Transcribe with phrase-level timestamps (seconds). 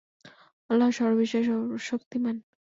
[0.69, 1.43] আল্লাহ সর্ববিষয়ে
[1.81, 2.35] শক্তিমান।